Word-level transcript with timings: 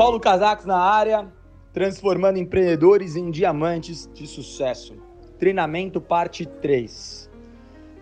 Paulo 0.00 0.18
Casacos 0.18 0.64
na 0.64 0.78
área, 0.78 1.30
transformando 1.74 2.38
empreendedores 2.38 3.16
em 3.16 3.30
diamantes 3.30 4.08
de 4.14 4.26
sucesso. 4.26 4.94
Treinamento 5.38 6.00
parte 6.00 6.46
3. 6.46 7.28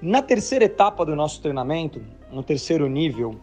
Na 0.01 0.23
terceira 0.23 0.67
etapa 0.67 1.05
do 1.05 1.17
nosso 1.17 1.43
treinamento, 1.43 2.01
no 2.31 2.41
terceiro 2.41 2.89
nível, 2.89 3.35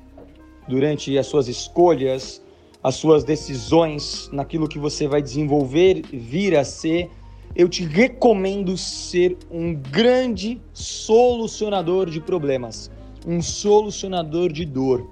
durante 0.69 1.17
as 1.17 1.27
suas 1.27 1.49
escolhas, 1.49 2.41
as 2.81 2.95
suas 2.95 3.25
decisões, 3.25 4.29
naquilo 4.31 4.69
que 4.69 4.79
você 4.79 5.05
vai 5.05 5.21
desenvolver, 5.21 6.03
vir 6.13 6.55
a 6.55 6.63
ser, 6.63 7.11
eu 7.53 7.67
te 7.67 7.83
recomendo 7.83 8.77
ser 8.77 9.37
um 9.51 9.75
grande 9.75 10.61
solucionador 10.71 12.09
de 12.09 12.21
problemas, 12.21 12.89
um 13.27 13.41
solucionador 13.41 14.49
de 14.49 14.63
dor. 14.63 15.09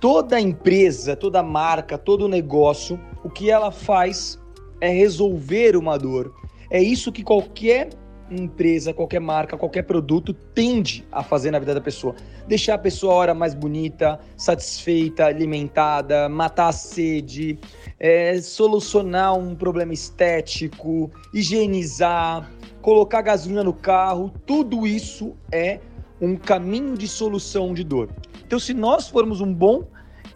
Toda 0.00 0.40
empresa, 0.40 1.16
toda 1.16 1.42
marca, 1.42 1.96
todo 1.96 2.28
negócio, 2.28 3.00
o 3.24 3.30
que 3.30 3.50
ela 3.50 3.70
faz 3.70 4.38
é 4.80 4.88
resolver 4.88 5.76
uma 5.76 5.98
dor. 5.98 6.34
É 6.70 6.82
isso 6.82 7.10
que 7.10 7.22
qualquer 7.22 7.90
empresa, 8.30 8.92
qualquer 8.92 9.20
marca, 9.20 9.56
qualquer 9.56 9.82
produto 9.82 10.32
tende 10.32 11.06
a 11.12 11.22
fazer 11.22 11.50
na 11.50 11.58
vida 11.58 11.74
da 11.74 11.80
pessoa. 11.80 12.14
Deixar 12.46 12.74
a 12.74 12.78
pessoa 12.78 13.12
a 13.12 13.16
hora 13.16 13.34
mais 13.34 13.54
bonita, 13.54 14.18
satisfeita, 14.36 15.26
alimentada, 15.26 16.28
matar 16.28 16.68
a 16.68 16.72
sede, 16.72 17.58
é, 17.98 18.40
solucionar 18.40 19.34
um 19.38 19.54
problema 19.54 19.92
estético, 19.92 21.10
higienizar, 21.32 22.50
colocar 22.82 23.22
gasolina 23.22 23.62
no 23.62 23.72
carro, 23.72 24.32
tudo 24.44 24.86
isso 24.86 25.34
é 25.52 25.80
um 26.20 26.36
caminho 26.36 26.96
de 26.96 27.06
solução 27.06 27.74
de 27.74 27.84
dor. 27.84 28.08
Então, 28.44 28.58
se 28.58 28.72
nós 28.72 29.08
formos 29.08 29.40
um 29.40 29.52
bom 29.52 29.84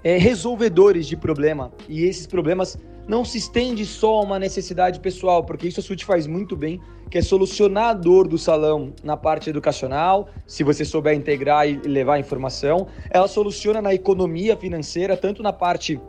é, 0.02 0.16
resolvedores 0.16 1.06
de 1.06 1.16
problema 1.16 1.72
e 1.88 2.04
esses 2.04 2.26
problemas 2.26 2.78
não 3.06 3.24
se 3.24 3.38
estende 3.38 3.84
só 3.84 4.18
a 4.18 4.20
uma 4.22 4.38
necessidade 4.38 5.00
pessoal, 5.00 5.42
porque 5.42 5.66
isso 5.66 5.80
a 5.80 5.82
Suite 5.82 6.04
faz 6.04 6.26
muito 6.26 6.56
bem, 6.56 6.80
que 7.10 7.18
é 7.18 7.22
solucionar 7.22 7.88
a 7.88 7.92
dor 7.92 8.28
do 8.28 8.38
salão 8.38 8.92
na 9.02 9.16
parte 9.16 9.50
educacional, 9.50 10.28
se 10.46 10.62
você 10.62 10.84
souber 10.84 11.14
integrar 11.14 11.68
e 11.68 11.76
levar 11.76 12.20
informação. 12.20 12.86
Ela 13.10 13.26
soluciona 13.26 13.82
na 13.82 13.92
economia 13.92 14.56
financeira, 14.56 15.16
tanto 15.16 15.42
na 15.42 15.52
parte 15.52 16.00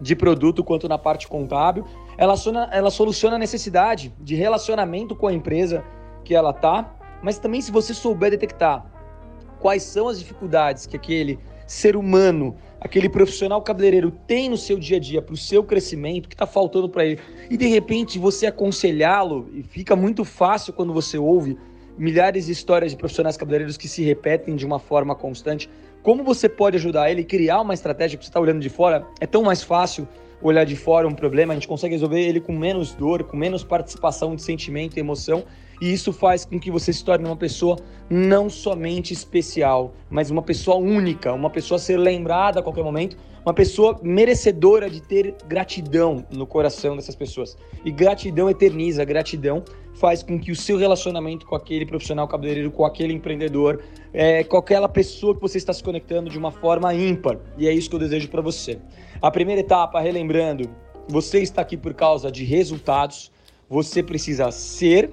de 0.00 0.16
produto 0.16 0.64
quanto 0.64 0.88
na 0.88 0.96
parte 0.96 1.28
contábil. 1.28 1.84
Ela, 2.16 2.34
ela 2.72 2.90
soluciona 2.90 3.36
a 3.36 3.38
necessidade 3.38 4.14
de 4.18 4.34
relacionamento 4.34 5.14
com 5.14 5.26
a 5.26 5.32
empresa 5.32 5.84
que 6.24 6.34
ela 6.34 6.54
tá, 6.54 6.96
mas 7.22 7.38
também 7.38 7.60
se 7.60 7.70
você 7.70 7.92
souber 7.92 8.30
detectar 8.30 8.86
quais 9.58 9.82
são 9.82 10.08
as 10.08 10.18
dificuldades 10.18 10.86
que 10.86 10.96
aquele 10.96 11.38
ser 11.66 11.96
humano, 11.96 12.56
aquele 12.80 13.08
profissional 13.08 13.60
cabeleireiro 13.60 14.10
tem 14.10 14.48
no 14.48 14.56
seu 14.56 14.78
dia 14.78 14.96
a 14.96 15.00
dia 15.00 15.20
para 15.20 15.34
o 15.34 15.36
seu 15.36 15.62
crescimento, 15.62 16.28
que 16.28 16.34
está 16.34 16.46
faltando 16.46 16.88
para 16.88 17.04
ele, 17.04 17.20
e 17.50 17.56
de 17.56 17.66
repente 17.66 18.18
você 18.18 18.46
aconselhá-lo, 18.46 19.50
e 19.52 19.62
fica 19.62 19.94
muito 19.94 20.24
fácil 20.24 20.72
quando 20.72 20.92
você 20.92 21.18
ouve 21.18 21.58
milhares 21.98 22.46
de 22.46 22.52
histórias 22.52 22.92
de 22.92 22.96
profissionais 22.96 23.36
cabeleireiros 23.36 23.76
que 23.76 23.86
se 23.86 24.02
repetem 24.02 24.56
de 24.56 24.64
uma 24.64 24.78
forma 24.78 25.14
constante. 25.14 25.68
Como 26.02 26.24
você 26.24 26.48
pode 26.48 26.76
ajudar 26.78 27.10
ele 27.10 27.20
a 27.20 27.24
criar 27.24 27.60
uma 27.60 27.74
estratégia 27.74 28.16
que 28.16 28.24
você 28.24 28.30
está 28.30 28.40
olhando 28.40 28.60
de 28.60 28.70
fora? 28.70 29.06
É 29.20 29.26
tão 29.26 29.42
mais 29.42 29.62
fácil 29.62 30.08
olhar 30.40 30.64
de 30.64 30.74
fora 30.74 31.06
um 31.06 31.14
problema, 31.14 31.52
a 31.52 31.56
gente 31.56 31.68
consegue 31.68 31.94
resolver 31.94 32.20
ele 32.20 32.40
com 32.40 32.56
menos 32.56 32.94
dor, 32.94 33.24
com 33.24 33.36
menos 33.36 33.62
participação 33.62 34.34
de 34.34 34.40
sentimento 34.40 34.96
e 34.96 35.00
emoção, 35.00 35.44
e 35.80 35.92
isso 35.92 36.12
faz 36.12 36.44
com 36.44 36.58
que 36.58 36.70
você 36.70 36.92
se 36.92 37.04
torne 37.04 37.24
uma 37.24 37.36
pessoa 37.36 37.76
não 38.08 38.50
somente 38.50 39.12
especial, 39.12 39.94
mas 40.10 40.30
uma 40.30 40.42
pessoa 40.42 40.76
única, 40.76 41.32
uma 41.32 41.50
pessoa 41.50 41.76
a 41.76 41.80
ser 41.80 41.96
lembrada 41.96 42.60
a 42.60 42.62
qualquer 42.62 42.84
momento, 42.84 43.16
uma 43.44 43.54
pessoa 43.54 43.98
merecedora 44.02 44.90
de 44.90 45.00
ter 45.00 45.34
gratidão 45.48 46.26
no 46.30 46.46
coração 46.46 46.94
dessas 46.96 47.14
pessoas. 47.14 47.56
E 47.84 47.90
gratidão 47.90 48.50
eterniza, 48.50 49.04
gratidão 49.04 49.64
faz 49.94 50.22
com 50.22 50.38
que 50.38 50.52
o 50.52 50.56
seu 50.56 50.76
relacionamento 50.76 51.46
com 51.46 51.54
aquele 51.54 51.86
profissional 51.86 52.28
cabeleireiro, 52.28 52.70
com 52.70 52.84
aquele 52.84 53.12
empreendedor, 53.12 53.82
é, 54.12 54.44
com 54.44 54.56
aquela 54.56 54.88
pessoa 54.88 55.34
que 55.34 55.40
você 55.40 55.58
está 55.58 55.72
se 55.72 55.82
conectando 55.82 56.28
de 56.28 56.38
uma 56.38 56.50
forma 56.50 56.92
ímpar. 56.94 57.38
E 57.56 57.66
é 57.66 57.72
isso 57.72 57.88
que 57.88 57.96
eu 57.96 58.00
desejo 58.00 58.28
para 58.28 58.42
você. 58.42 58.78
A 59.22 59.30
primeira 59.30 59.60
etapa, 59.60 60.00
relembrando, 60.00 60.68
você 61.08 61.40
está 61.40 61.62
aqui 61.62 61.76
por 61.76 61.94
causa 61.94 62.30
de 62.30 62.44
resultados. 62.44 63.30
Você 63.68 64.02
precisa 64.02 64.50
ser, 64.50 65.10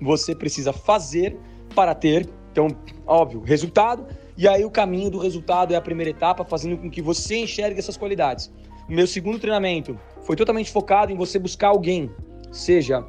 você 0.00 0.34
precisa 0.34 0.72
fazer 0.72 1.38
para 1.74 1.94
ter. 1.94 2.28
Então, 2.52 2.68
óbvio, 3.06 3.40
resultado. 3.40 4.06
E 4.36 4.46
aí 4.46 4.64
o 4.64 4.70
caminho 4.70 5.10
do 5.10 5.18
resultado 5.18 5.74
é 5.74 5.76
a 5.76 5.80
primeira 5.80 6.10
etapa, 6.10 6.44
fazendo 6.44 6.76
com 6.76 6.90
que 6.90 7.02
você 7.02 7.36
enxergue 7.36 7.78
essas 7.78 7.96
qualidades. 7.96 8.52
Meu 8.88 9.06
segundo 9.06 9.38
treinamento 9.38 9.98
foi 10.22 10.36
totalmente 10.36 10.70
focado 10.70 11.12
em 11.12 11.16
você 11.16 11.38
buscar 11.38 11.68
alguém, 11.68 12.10
seja 12.50 13.04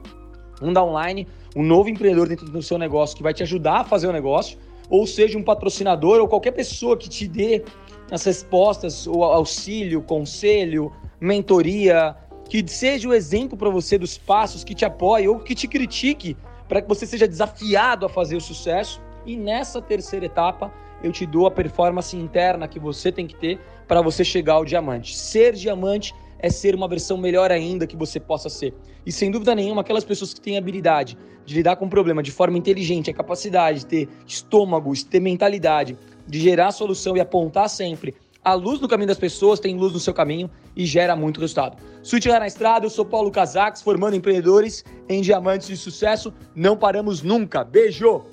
um 0.61 0.73
da 0.73 0.83
online, 0.83 1.27
um 1.55 1.63
novo 1.63 1.89
empreendedor 1.89 2.27
dentro 2.27 2.45
do 2.45 2.61
seu 2.61 2.77
negócio 2.77 3.15
que 3.15 3.23
vai 3.23 3.33
te 3.33 3.43
ajudar 3.43 3.81
a 3.81 3.83
fazer 3.83 4.07
o 4.07 4.11
negócio, 4.11 4.57
ou 4.89 5.07
seja 5.07 5.37
um 5.37 5.43
patrocinador 5.43 6.19
ou 6.19 6.27
qualquer 6.27 6.51
pessoa 6.51 6.97
que 6.97 7.07
te 7.07 7.27
dê 7.27 7.63
as 8.11 8.23
respostas, 8.23 9.07
o 9.07 9.23
auxílio, 9.23 10.01
conselho, 10.01 10.91
mentoria, 11.21 12.15
que 12.49 12.67
seja 12.67 13.07
o 13.07 13.13
exemplo 13.13 13.57
para 13.57 13.69
você 13.69 13.97
dos 13.97 14.17
passos, 14.17 14.63
que 14.63 14.73
te 14.73 14.83
apoie 14.83 15.27
ou 15.27 15.39
que 15.39 15.53
te 15.53 15.67
critique, 15.67 16.35
para 16.69 16.83
que 16.83 16.87
você 16.87 17.05
seja 17.07 17.27
desafiado 17.27 18.05
a 18.05 18.09
fazer 18.09 18.37
o 18.37 18.41
sucesso. 18.41 19.01
E 19.25 19.35
nessa 19.35 19.81
terceira 19.81 20.27
etapa, 20.27 20.71
eu 21.03 21.11
te 21.11 21.25
dou 21.25 21.47
a 21.47 21.51
performance 21.51 22.15
interna 22.15 22.67
que 22.67 22.79
você 22.79 23.11
tem 23.11 23.25
que 23.25 23.35
ter 23.35 23.59
para 23.87 24.01
você 24.01 24.23
chegar 24.23 24.53
ao 24.53 24.63
diamante. 24.63 25.17
Ser 25.17 25.53
diamante 25.53 26.13
é 26.37 26.49
ser 26.49 26.75
uma 26.75 26.87
versão 26.87 27.17
melhor 27.17 27.51
ainda 27.51 27.87
que 27.87 27.97
você 27.97 28.19
possa 28.19 28.49
ser. 28.49 28.73
E 29.05 29.11
sem 29.11 29.31
dúvida 29.31 29.55
nenhuma, 29.55 29.81
aquelas 29.81 30.05
pessoas 30.05 30.33
que 30.33 30.39
têm 30.39 30.57
habilidade 30.57 31.17
de 31.43 31.55
lidar 31.55 31.75
com 31.75 31.85
o 31.85 31.89
problema 31.89 32.21
de 32.21 32.31
forma 32.31 32.57
inteligente, 32.57 33.09
a 33.09 33.13
capacidade 33.13 33.79
de 33.79 33.85
ter 33.87 34.09
estômago, 34.25 34.93
de 34.93 35.05
ter 35.05 35.19
mentalidade, 35.19 35.97
de 36.27 36.39
gerar 36.39 36.71
solução 36.71 37.17
e 37.17 37.19
apontar 37.19 37.67
sempre 37.67 38.15
a 38.43 38.53
luz 38.53 38.79
no 38.79 38.87
caminho 38.87 39.07
das 39.07 39.17
pessoas, 39.17 39.59
tem 39.59 39.75
luz 39.75 39.91
no 39.91 39.99
seu 39.99 40.13
caminho 40.13 40.49
e 40.79 40.85
gera 40.85 41.13
muito 41.13 41.41
resultado. 41.41 41.75
Suíte 42.01 42.29
na 42.29 42.47
Estrada, 42.47 42.85
eu 42.85 42.89
sou 42.89 43.03
Paulo 43.03 43.29
Casacos, 43.29 43.81
formando 43.81 44.15
empreendedores 44.15 44.85
em 45.09 45.21
diamantes 45.21 45.67
de 45.67 45.75
sucesso. 45.75 46.33
Não 46.55 46.77
paramos 46.77 47.21
nunca. 47.21 47.65
Beijo! 47.65 48.23